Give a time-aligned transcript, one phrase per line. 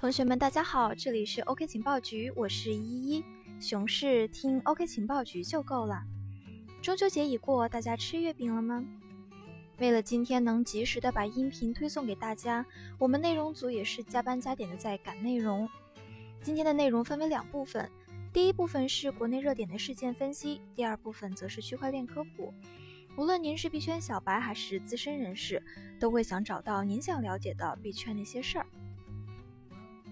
[0.00, 3.22] 同学们，大家好，这里是 OK 情报局，我是依依。
[3.60, 6.02] 熊市听 OK 情报局就够了。
[6.80, 8.82] 中秋节已过，大家吃月饼了吗？
[9.76, 12.64] 为了今天能及时的把音频推送给大家，
[12.98, 15.68] 我们内容组也是加班加点的在赶内容。
[16.42, 17.86] 今天的内容分为两部分，
[18.32, 22.54] 第一部分是国内热点的事件分析，第二部分则是区块链科普。
[23.18, 25.62] 无论您是币圈小白还是资深人士，
[25.98, 28.64] 都会想找到您想了解的币圈那些事儿。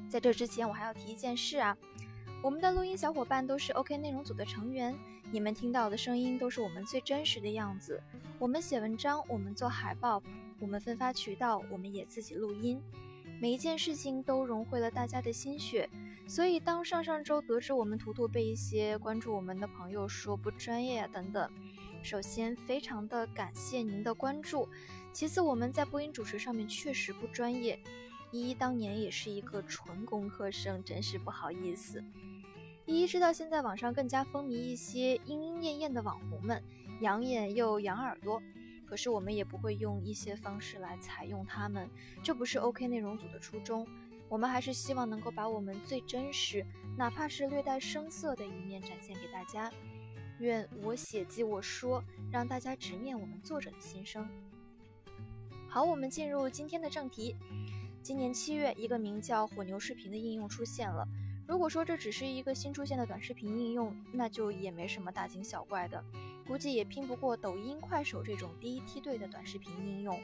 [0.09, 1.77] 在这之前，我还要提一件事啊，
[2.43, 4.97] 我们的录音小伙伴都是 OK 内容组的成员，
[5.31, 8.03] 你们听到的声音都是我们最真实的样子。
[8.39, 10.23] 我们写文章，我们做海报，
[10.61, 12.81] 我们分发渠道，我们也自己录音，
[13.39, 15.89] 每一件事情都融汇了大家的心血。
[16.27, 21.51] 所以，当上上周得知我们图图被一些关注我们的朋友说不专业啊等等，
[22.03, 24.69] 首先非常的感谢您的关注，
[25.13, 27.79] 其次我们在播音主持上面确实不专业。
[28.31, 32.03] 依依当年也是一个纯工科生，真是不好意思。
[32.87, 36.63] 依依知道现在网上更加风靡一些莺莺燕燕的网红们，
[37.01, 38.43] 养眼又养耳朵，
[38.87, 41.89] 可是我们也不会用一些方式来采用他们，
[42.23, 43.87] 这不是 OK 内容组的初衷。
[44.29, 46.65] 我们还是希望能够把我们最真实，
[46.97, 49.73] 哪怕是略带生涩的一面展现给大家。
[50.39, 54.29] 愿我写即我说，让大家直面我们作者的心声。
[55.69, 57.35] 好，我们进入今天的正题。
[58.03, 61.07] 今年七月，一个名叫火牛视频的应用出现了。
[61.47, 66.03] 如果说这只是一个新出现的短视频应用，那就也没什么大惊小怪的，
[66.47, 70.19] 估计也拼不过抖音、快手这种第一梯队的短视频应用。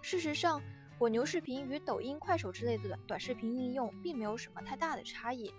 [0.00, 0.62] 事实上，
[0.98, 5.52] 火牛视频与抖音、快手之类的短短视频应用并没有什么太大的差异，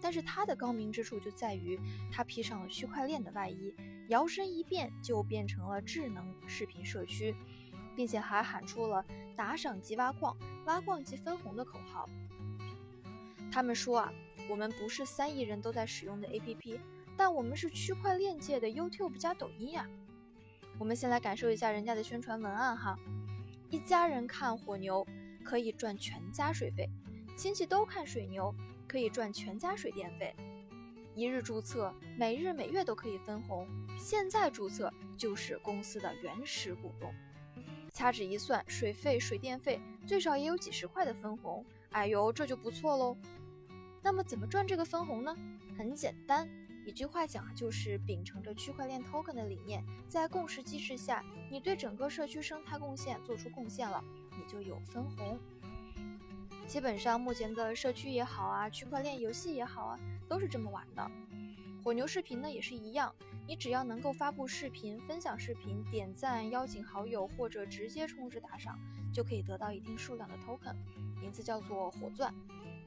[0.00, 1.78] 但是它的高明之处就在于
[2.10, 3.72] 它披上了区块链的外衣，
[4.08, 7.34] 摇身一变就变成了智能视频社区。
[7.96, 12.08] 并且还喊出了“打赏即挖矿，挖矿即分红”的口号。
[13.50, 14.12] 他们说啊，
[14.50, 16.78] 我们不是三亿人都在使用的 APP，
[17.16, 19.88] 但我们是区块链界的 YouTube 加抖音呀。
[20.78, 22.98] 我们先来感受一下人家的宣传文案哈：
[23.70, 25.06] 一家人看火牛
[25.42, 26.86] 可以赚全家水费，
[27.34, 28.54] 亲戚都看水牛
[28.86, 30.36] 可以赚全家水电费。
[31.14, 33.66] 一日注册，每日每月都可以分红，
[33.98, 37.10] 现在注册就是公司的原始股东。
[37.96, 43.16] 掐指一算，水费、水电费最少也有几十块的分红，哎呦，这就不错喽。
[44.02, 45.34] 那么怎么赚这个分红呢？
[45.78, 46.46] 很简单，
[46.84, 55.38] 一句话讲啊，就是秉承着区块链 token 的理念，在共识机制下，你对整个社区生态贡献做出贡献了，你就有分红。
[56.66, 59.98] 基本上目前的社区也好啊，区块链游戏也好啊，
[60.28, 61.10] 都是这么玩的。
[61.82, 63.14] 火牛视频呢也是一样，
[63.46, 68.76] 你只要能够发布视频、分享视频、点赞、邀请好友或者直接充值打赏，
[69.12, 70.74] 就可以得到一定数量的 token，
[71.20, 72.34] 名字叫做火钻。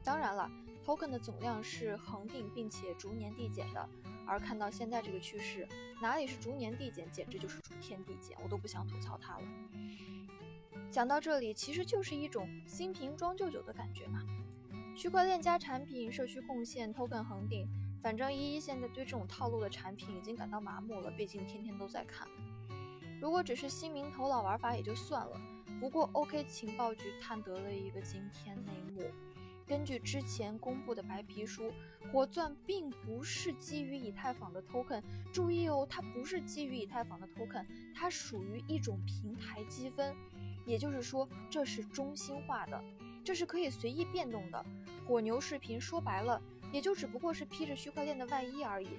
[0.03, 0.51] 当然了
[0.85, 3.89] ，token 的总量是恒定并且逐年递减的。
[4.27, 5.67] 而看到现在这个趋势，
[6.01, 9.43] 哪里是逐年递减，简直就是逐天递减，我都不想吐槽它了。
[10.91, 14.21] 讲到这里，其实就是一种新瓶装旧酒的感觉嘛。
[14.95, 17.65] 区块链加产品、社区贡献、token 恒定。
[18.01, 22.27] 反正依依现在对这种套路的产品已经感到麻木了，毕竟天天都在看。
[23.21, 25.39] 如果只是新名头老玩法也就算了，
[25.79, 29.03] 不过 OK 情报局探得了一个惊天内幕。
[29.67, 31.71] 根据之前公布的白皮书，
[32.11, 40.15] 火钻并不是基于以太坊的 token，注意哦，它不是基于以太坊的 token，它属于一种平台积分，
[40.65, 42.81] 也就是说这是中心化的，
[43.23, 44.65] 这是可以随意变动的。
[45.05, 46.41] 火牛视频说白了。
[46.71, 48.89] 也就只不过是披着区块链的外衣而已。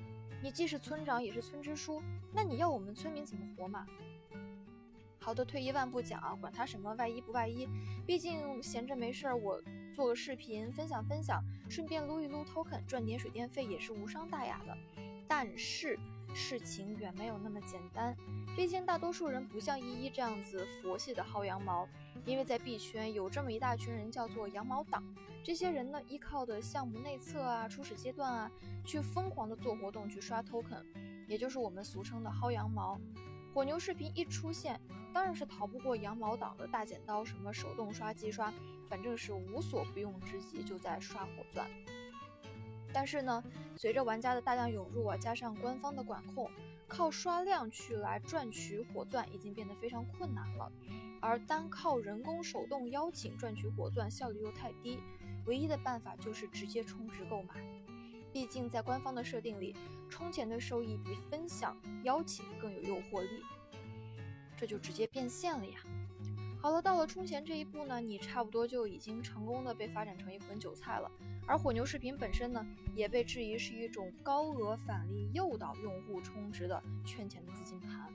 [0.42, 3.86] 你既是村长，也是村支书，那你要我们村民怎么活嘛？
[5.19, 7.69] 好的，退一万步讲啊，管他什么外衣不外衣，
[8.06, 9.60] 毕竟闲着没事儿，我
[9.92, 14.76] 做个视频分享分享，顺便撸一撸 token，赚点水电费也是无伤大雅的。
[15.30, 15.96] 但是。
[16.32, 18.16] 事情远没有那么简单，
[18.54, 21.88] 毕竟大多数人不像依依这样子佛系的薅羊毛，
[22.24, 25.02] 因为在币圈有这么一大群人叫做羊毛党，
[25.43, 28.50] 这些人呢依靠的项目内测啊、初始阶段啊，
[28.87, 30.84] 去疯狂的做活动去刷 token，
[31.26, 32.96] 也就是我们俗称的薅羊毛。
[33.52, 34.81] 火牛视频一出现，
[35.12, 38.55] 当然是逃不过羊毛党的大剪刀，什么手动刷、机刷，
[38.88, 41.69] 反正是无所不用之极，就在刷火钻。
[42.92, 43.42] 但是呢，
[43.76, 46.50] 随着玩家的大量涌入啊，加上官方的管控，
[46.88, 50.70] 靠刷量去来赚取火钻已经变得非常困难了。
[51.20, 54.98] 而单靠人工手动邀请赚取火钻效率又太低，
[55.46, 57.54] 唯一的办法就是直接充值购买。
[58.32, 59.76] 毕竟在官方的设定里，
[60.08, 63.43] 充钱的收益比分享邀请更有诱惑力，
[64.56, 65.81] 这就直接变现了呀。
[66.62, 71.10] 好了，到了充钱这一步呢，你差不多就已经成功的被发展成一捆韭菜了。
[71.50, 72.64] 而火牛视频本身呢，
[72.94, 78.08] 也被质疑是一种高额返利诱导用户充值的圈钱的资金盘。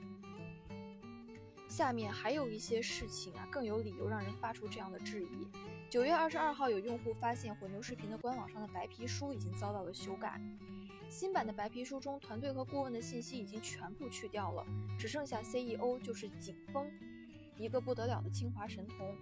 [1.68, 5.46] 下面还有一些事情啊，更有理由让人发出这样的质疑。
[5.90, 10.40] 九月二十二号，有用户发现火牛视频的官网上的白皮书已经遭到了修改。
[11.10, 14.64] 新版的白皮书中，团队和顾问的信息已经全部去掉了，
[14.98, 16.90] 只剩下 CEO，就是景峰，
[17.58, 19.14] 一个不得了的清华神童。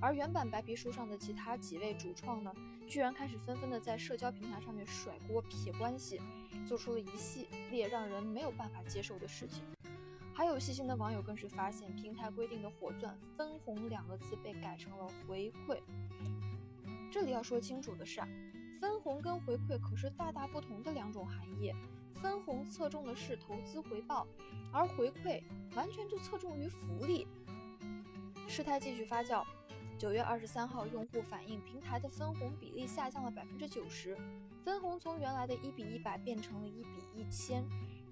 [0.00, 2.52] 而原版白皮书上的其他几位主创呢，
[2.88, 6.20] 居然开始纷纷的在社交平台上面甩锅撇关系，
[6.66, 9.62] 做出了一系列让人没有办法接受的事情。
[10.32, 15.78] 还有细心的网友更是发现，平台规定的“火钻”分红两个字被改成了“回馈”。
[17.12, 18.28] 这里要说清楚的是啊。
[18.80, 21.70] 分红跟回馈可是大大不同的两种含义。
[22.22, 24.26] 分红侧重的是投资回报，
[24.72, 25.42] 而回馈
[25.74, 27.26] 完全就侧重于福利。
[28.48, 29.44] 事态继续发酵，
[30.00, 34.16] 九月二十三号，用户反映平台的分红比例下降了百分之九十，
[34.64, 37.62] 分红从原来的一比一百变成了一比一千。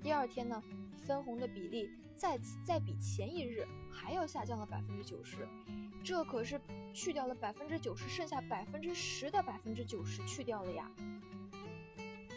[0.02, 0.62] 第二天呢，
[1.06, 5.48] 分红的比例再次再比前一日还要下降了百分之九十。
[6.04, 6.60] 这可是
[6.92, 10.90] 去掉了百分之九十，剩下百分之十的百分之九十去掉了呀。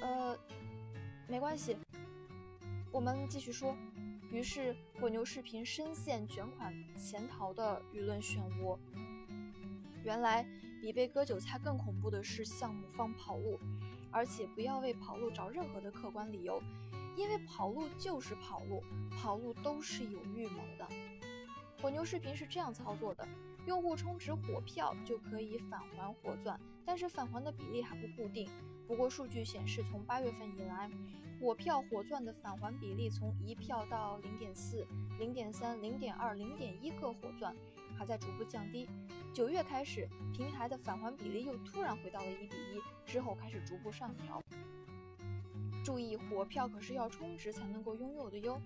[0.01, 0.37] 呃，
[1.27, 1.75] 没关系，
[2.89, 3.75] 我们继续说。
[4.31, 8.79] 于是火牛视频深陷卷款潜逃的舆论漩涡。
[10.03, 10.45] 原来
[10.81, 13.59] 比被割韭菜更恐怖的是项目方跑路，
[14.11, 16.61] 而且不要为跑路找任何的客观理由，
[17.15, 20.87] 因为跑路就是跑路，跑路都是有预谋的。
[21.81, 23.27] 火牛视频是这样操作的。
[23.67, 28.49] 用户充值火票就可以返还火钻，但是返还的比例还不固定。
[28.87, 30.89] 不过数据显示，从八月份以来，
[31.39, 34.87] 火票火钻的返还比例从一票到零点四、
[35.19, 37.55] 零点三、零点二、零点一个火钻，
[37.95, 38.89] 还在逐步降低。
[39.33, 44.41] 九月开始，平台的返还比例又突然回到了一比一，之后开始逐步上调。
[45.85, 48.61] 注意，火票可是要充值才能够拥有的哟。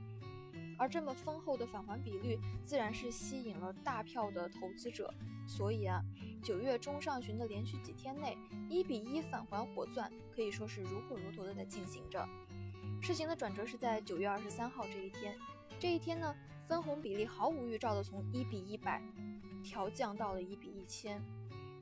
[0.78, 5.14] 而这么丰厚的返还比率，自然是吸引了大票的投资者。
[5.48, 6.02] 所以啊，
[6.44, 8.36] 九月中上旬的连续几天内，
[8.68, 12.28] 一比一返还火钻可以说是如火如荼的在进行着。
[13.00, 15.38] 事情的转折是在九月二十三号这一天，
[15.80, 16.36] 这一天呢，
[16.68, 19.00] 分红比例毫无预兆的从一比一百
[19.66, 21.20] 调降到了一比一千，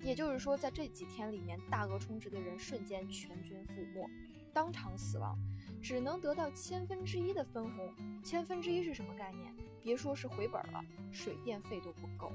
[0.01, 4.09] 也就是说，在这几天里面，大额充值的人瞬间全军覆没，
[4.53, 5.38] 当场死亡。
[5.81, 7.94] 只能得到千分之一的分红，
[8.24, 9.53] 千分之一是什么概念？
[9.81, 10.81] 别说是回本了，
[11.12, 12.31] 水电费都不够。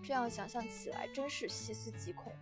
[0.00, 2.32] 这样想象起来真是细思极恐。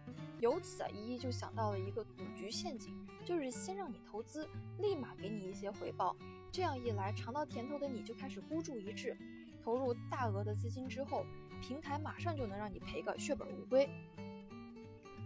[0.40, 4.46] 由此啊，依依就想到了一个赌局陷阱，就是先让你投资，
[4.78, 6.14] 立马给你一些回报。
[6.50, 9.16] 这样一来，尝到甜头的你就开始孤注一掷，
[9.64, 11.24] 投入大额的资金之后，
[11.62, 13.88] 平台马上就能让你赔个血本无归。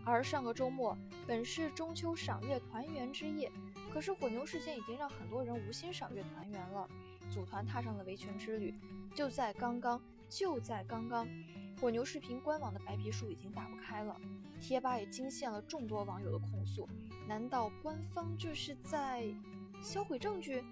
[0.04, 0.96] 而上个周末
[1.26, 3.50] 本是中秋赏月团圆之夜。
[3.92, 6.86] 可是火牛事件已经让很多人无心赏月团圆了，
[7.30, 8.74] 组团踏上了维权之旅。
[9.14, 11.26] 就在刚刚，就在刚刚，
[11.80, 14.14] 火牛视频官网的白皮书已经打不开了，
[14.60, 16.86] 贴吧也惊现了众多网友的控诉。
[17.26, 19.24] 难道官方这是在
[19.82, 20.62] 销毁证据？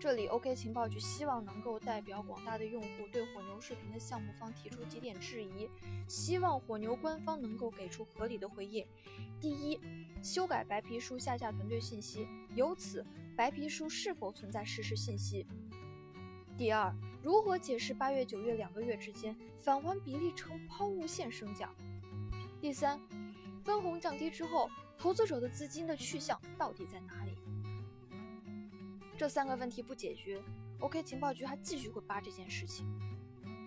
[0.00, 5.68] 这里 OK 情报局希望能够代表广大的用户对火牛视频的项目方提出几点质疑，
[6.06, 8.86] 希望火牛官方能够给出合理的回应。
[9.40, 9.80] 第一，
[10.22, 13.04] 修改白皮书下架团队信息，由此
[13.36, 15.44] 白皮书是否存在实信息？
[16.56, 21.74] 第二，如何解释八月、九月两个月之间返还比例呈抛物线升降？
[22.60, 23.00] 第三，
[23.64, 27.32] 分红降低之后，投资者的资金的去向到底在哪里？
[29.18, 30.40] 这三个问题不解决
[30.78, 32.86] ，OK 情报局还继续会扒这件事情。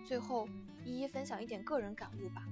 [0.02, 0.48] 最后，
[0.82, 2.42] 一一分享一点个人感悟吧。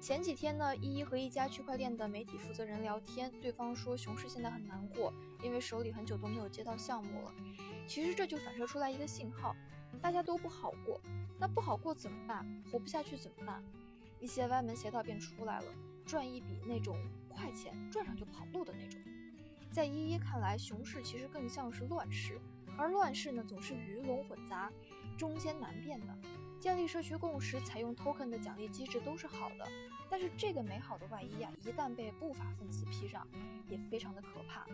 [0.00, 5.12] 前几天呢，一一和一家区块链的媒体负责人聊天，对方说熊市现在很难过，
[5.42, 7.34] 因为手里很久都没有接到项目了。
[7.88, 9.56] 其实这就反射出来一个信号，
[10.00, 11.00] 大家都不好过。
[11.36, 12.46] 那不好过怎么办？
[12.70, 13.60] 活不下去怎么办？
[14.20, 15.66] 一些歪门邪道便出来了，
[16.06, 16.96] 赚一笔那种
[17.28, 19.00] 快钱，赚上就跑路的那种。
[19.72, 22.38] 在依依看来，熊市其实更像是乱世，
[22.76, 24.70] 而乱世呢总是鱼龙混杂，
[25.16, 26.14] 中间难辨的。
[26.60, 29.66] 建立社区共识，采用 token 的奖励机制都是好的，
[30.10, 33.26] 但是这个美好的外衣呀，一旦被不法分子披上，
[33.66, 34.66] 也非常的可怕。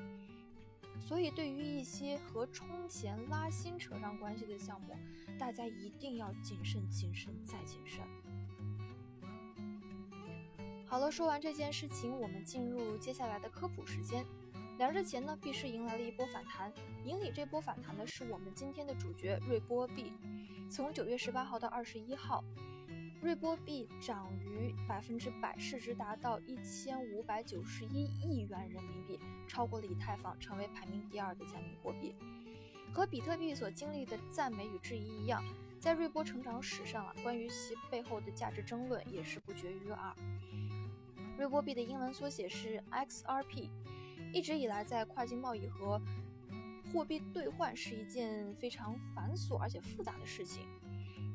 [1.00, 4.96] 所以，对于一些和充钱拉新扯上关系的项目，
[5.38, 8.04] 大家一定要谨慎、谨慎再谨慎。
[10.84, 14.26] 好了，说完这件事情，我们进入接下来的科普时间。
[14.78, 16.72] 两日前呢，币市迎来了一波反弹，
[17.04, 20.12] 引领这波反弹的是我们今天的主角瑞波币。
[20.70, 22.44] 从九月十八号到二十一号，
[23.20, 29.18] 瑞波币涨逾百分之百，市值达到一千五百九十一亿元人民币，
[29.48, 32.14] 超过了以太坊，成为排名第二的加密货币。
[32.94, 35.42] 和比特币所经历的赞美与质疑一样，
[35.80, 40.14] 在瑞波成长史上啊，关于其背后的价值争论也是不绝于耳。
[41.36, 43.68] 瑞波币的英文缩写是 XRP，
[44.32, 46.00] 一直以来在跨境贸易和
[46.92, 50.66] 货币兑换是一件非常繁琐而且复杂的事情。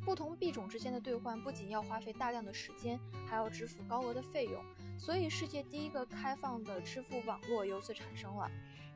[0.06, 4.62] 不同币种之间的兑换不仅要花费大量的时间，还要支付高额的费用，
[4.98, 8.52] 所以世界第一个开放的支付网络由此产生了。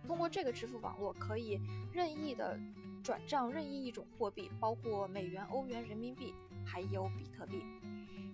[0.06, 1.62] 通过这个支付网络，可以
[1.94, 2.60] 任意的
[3.01, 6.34] 转账任意一种货币，包括美元、欧元、人民币，
[6.66, 7.63] 还有比特币，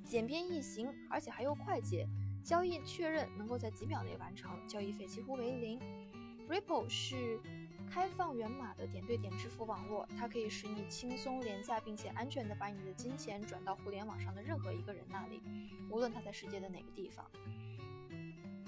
[0.04, 2.08] 简便易行，而且还又快捷，
[2.44, 5.80] 交易确认能够在几秒内完成，交易费几乎为零。
[6.50, 7.40] Ripple 是
[7.90, 15.42] 开放源码的点对点支付网络，它可以使你轻松、廉价并且安全的把你的金钱转到互联网上的任何一个人那里，
[15.90, 17.26] 无论他在世界的哪个地方。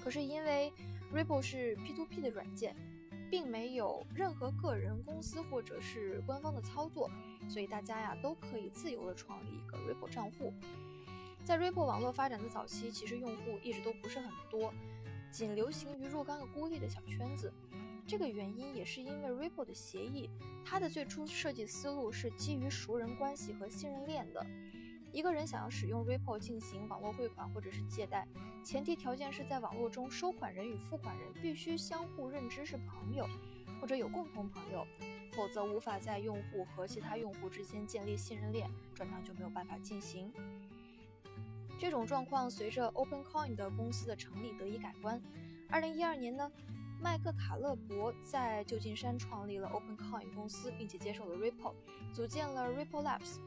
[0.02, 0.72] 可是因为
[1.12, 2.74] Ripple 是 P2P 的软件。
[3.28, 7.10] 并没有任何个人、公司或者是官方的操作，
[7.48, 10.54] 所以大家呀都可以自由的创立一个 Ripple 账户。
[11.46, 14.74] 在 Ripple 网络发展的早期，其实用户一直都不是很多，
[15.30, 17.52] 仅流行于若干个孤立的小圈子。
[18.04, 20.28] 这个原因也是因为 Ripple 的协议，
[20.64, 24.44] 它的最初设计思路是基于熟人关系和信任链的。
[25.12, 28.26] 一个人想要使用 Ripple 进行网络汇款或者是借贷，
[28.64, 33.24] 前提条件是在网络中收款人与付款人必须相互认知是朋友，
[33.80, 34.84] 或者有共同朋友，
[35.30, 40.32] 否则无法在用户和其他用户之间建立信任链，转账就没有办法进行。
[41.78, 45.20] 这种状况随着 OpenCoin 的公司的成立得以改观。
[45.68, 46.50] 二零一二年呢，
[47.00, 51.74] 麦克卡勒伯在旧金山创立了 OpenCoin 公司，并且接受了 Ripple，
[52.12, 53.38] 组建了 Ripple Labs。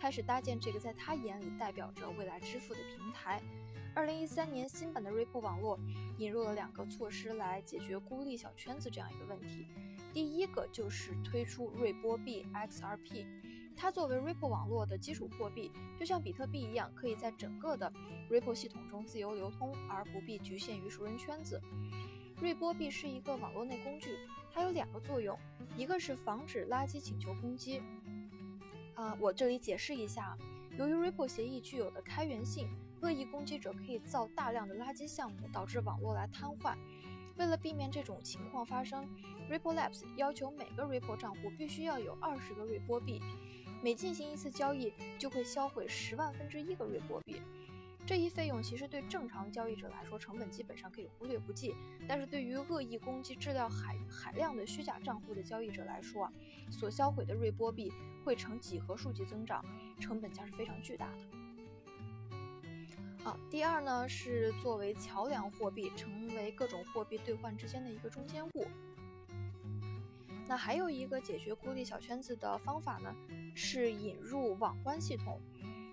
[0.00, 3.40] 开始搭建这个在他眼里代表着未来支付的平台。
[3.94, 5.76] 二零一三年，新版的 Ripple 网络
[6.18, 9.66] 引入了两个措施来解决孤立小圈子这样一个问题。
[10.12, 13.26] 第一个就是推出瑞波币 XRP，
[13.80, 17.90] 它作为 Ripple 网络的基础货币，就像比特币一样，可以在整个的
[18.28, 21.60] Ripple 系统中自由流通，而不必局限于熟人圈子。
[22.40, 24.18] 瑞波币是一个网络内工具，
[24.52, 25.38] 它有两个作用，
[25.76, 27.80] 一个是防止垃圾请求攻击。
[28.94, 30.36] 啊，我这里解释一下，
[30.76, 32.68] 由于 Ripple 协议具有的开源性，
[33.00, 36.76] 恶意攻击者可以造大量的垃圾项目，导致网络来瘫痪。
[37.36, 39.08] 为了避免这种情况发生
[39.48, 43.22] ，Ripple Labs 要求每个 Ripple 账户必须要有二十个瑞波币，
[43.82, 47.40] 每进行一次交易就会销毁十万分之一个瑞波币。
[48.06, 51.74] 这一费用其实对正常交易者来说，成本基本上可以忽略不计。
[52.08, 56.32] 但是对于恶意攻击质量海海量的虚假账户的交易者来说，
[56.70, 57.92] 所销毁的瑞波币
[58.24, 59.62] 会呈几何数级增长，
[60.00, 61.18] 成本将是非常巨大的。
[63.22, 68.66] 好，第二呢是作为桥梁货币，成为各种货币兑换之间的一个中间物。
[70.48, 73.14] 那还有一个解决孤立小圈子的方法呢，
[73.54, 75.38] 是引入网关系统。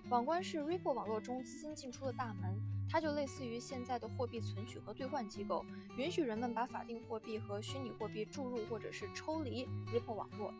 [0.08, 2.58] 网关是 Ripple 网络中资金进出的大门，
[2.88, 5.62] 它就类似于现在的货币存取和兑换机构，
[5.98, 10.54] 允许人们把法定货币和虚拟货币注入或者是抽离 Ripple 网络，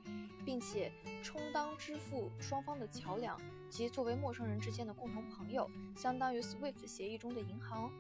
[0.45, 7.91] 并且充当支付双方的桥梁，及作为陌生人之间的共同朋友，相当于 SWIFT 协议中的银行。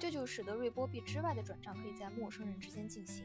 [0.00, 3.24] 这就使得瑞波币之外的转账可以在陌生人之间进行。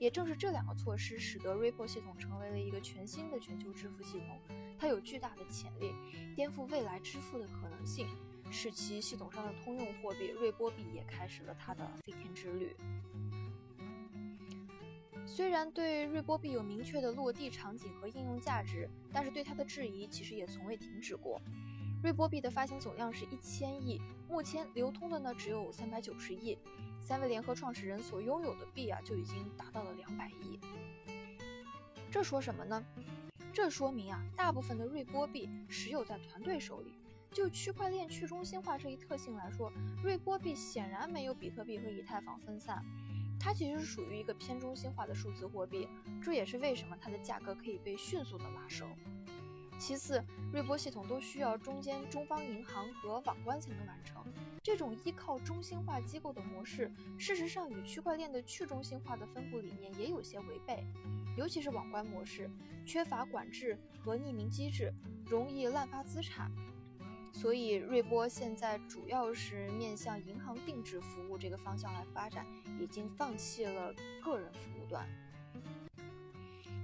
[0.00, 4.40] 也正是这两个措施，使得 Ripple 系统成为了一个全新的全球支付系统。
[4.78, 5.92] 它有巨大的潜力，
[6.34, 8.08] 颠覆未来支付的可能性，
[8.50, 12.74] 使其系统上的通用货币瑞波币也开始了它的飞天之旅。
[15.26, 21.38] 虽然对瑞波币有明确的落地场景和应用价值，但是对它的质疑其实也从未停止过。
[22.02, 26.56] 瑞波币的发行总量是一千亿，目前流通的呢只有三百九十亿。
[27.00, 30.60] 三位联合创始人所拥有的币啊，就已经达到了两百亿。
[32.10, 32.84] 这说什么呢？
[33.52, 36.94] 这说明啊，大部分的瑞波币持有在团队手里。
[37.32, 42.84] 就区块链去中心化这一特性来说，瑞波币显然没有比特币和以太坊分散，
[43.38, 45.88] 它其实是属于一个偏中心化的数字货币。
[46.20, 48.88] 这也是为什么它的价格可以被迅速的拉升。
[49.80, 50.22] 其次，
[50.52, 54.22] 瑞波系统都需要中间中方银行和网关才能完成。
[54.62, 60.84] 这种依靠中心化机构的模式，事实上与区块链的去中心化的分布理念也有些违背。
[61.34, 62.50] 尤其是网关模式，
[62.84, 64.92] 缺乏管制和匿名机制，
[65.24, 66.52] 容易滥发资产。
[67.32, 72.44] 所以，瑞波现在主要是面向银行定制服务这个方向来发展，
[72.78, 75.08] 已经放弃了个人服务端。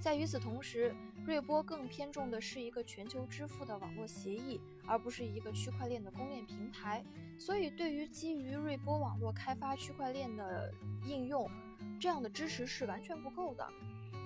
[0.01, 0.95] 在与此同时，
[1.27, 7.05] 瑞波更偏重的是一个全球支付的网络协议，而不是一个区块链的公链平台。
[7.39, 10.73] 所以，对于基于瑞波网络开发区块链的
[11.05, 11.51] 应用，
[11.99, 13.69] 这样的支持是完全不够的。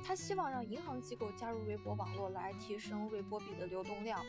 [0.04, 4.22] 他希望让银行机构加入瑞波网络，来提升瑞波币的流动量，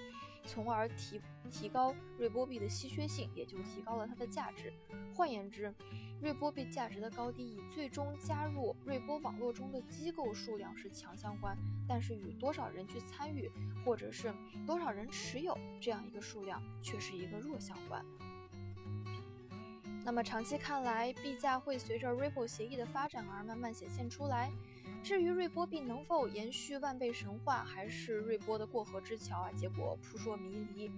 [0.46, 4.74] 从而提提高瑞波币的稀缺性，也就提高了它的价值。
[5.14, 5.74] 换言之，
[6.22, 11.58] 瑞波币价值的高低与最终加入瑞波网络中的机构数量是强相关，
[11.88, 13.52] 但是与多少人去参与，
[13.86, 14.34] 或者是
[14.66, 18.04] 多少人持有这样一个数量，却是一个弱相关。
[20.04, 24.52] 那么长期看来，币价会随着 Ripple 协议的发展而慢慢显现出来。
[25.04, 29.52] 至于瑞波币能否延续万倍神话，还是瑞波的过河之桥啊？
[29.54, 30.92] 结果扑朔迷离。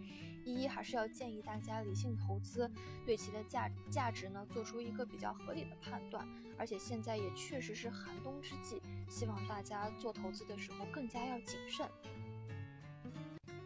[0.45, 2.69] 一一还是要建议大家理性投资，
[3.05, 6.27] 对其的价价值呢做出一个比较合理的判断。
[6.57, 11.87] 而且现在也确实是寒冬之际，希望大家做投资的时候更加要谨慎。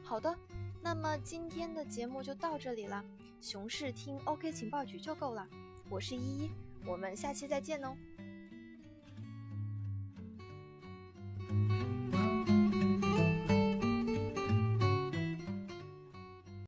[0.04, 0.38] 好的，
[0.82, 3.04] 那么今天的节目就到这里了。
[3.42, 5.48] 熊市听 OK 情报局就够了。
[5.90, 6.52] 我是依依，
[6.86, 7.98] 我们下期再见哦。